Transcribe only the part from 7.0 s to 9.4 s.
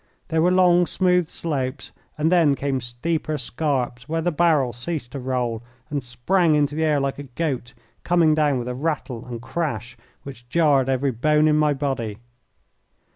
a goat, coming down with a rattle and